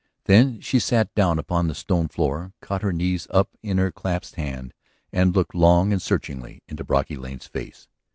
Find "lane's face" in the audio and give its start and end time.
7.17-7.87